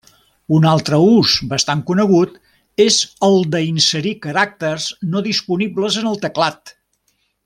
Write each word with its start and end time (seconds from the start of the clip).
Un 0.59 0.63
altre 0.69 0.97
ús 1.17 1.33
bastant 1.51 1.83
conegut 1.89 2.39
és 2.87 2.97
el 3.29 3.37
d'inserir 3.57 4.15
caràcters 4.27 4.89
no 5.13 5.23
disponibles 5.29 6.01
en 6.03 6.11
el 6.15 6.19
teclat. 6.29 6.79